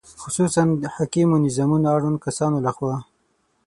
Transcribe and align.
خصوصاً 0.21 0.63
حاکمو 0.95 1.35
نظامونو 1.45 1.87
اړوندو 1.95 2.23
کسانو 2.25 2.57
له 2.65 2.71
خوا 2.77 2.95